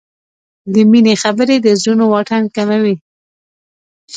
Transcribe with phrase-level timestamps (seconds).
[0.73, 2.95] د مینې خبرې د زړونو واټن کموي.